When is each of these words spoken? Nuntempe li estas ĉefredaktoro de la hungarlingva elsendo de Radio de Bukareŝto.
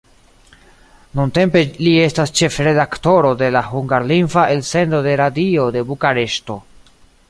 Nuntempe 1.19 1.61
li 1.83 1.93
estas 2.07 2.33
ĉefredaktoro 2.41 3.35
de 3.45 3.53
la 3.59 3.65
hungarlingva 3.69 4.49
elsendo 4.57 5.07
de 5.11 5.17
Radio 5.27 5.73
de 5.79 5.89
Bukareŝto. 5.93 6.63